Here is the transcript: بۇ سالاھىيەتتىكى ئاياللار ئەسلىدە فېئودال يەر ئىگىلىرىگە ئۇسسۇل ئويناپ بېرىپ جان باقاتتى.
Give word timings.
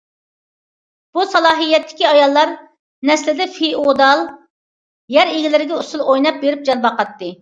بۇ 1.17 1.25
سالاھىيەتتىكى 1.33 2.07
ئاياللار 2.11 2.53
ئەسلىدە 3.15 3.47
فېئودال 3.59 4.25
يەر 5.19 5.33
ئىگىلىرىگە 5.35 5.79
ئۇسسۇل 5.83 6.05
ئويناپ 6.07 6.41
بېرىپ 6.47 6.67
جان 6.71 6.83
باقاتتى. 6.89 7.29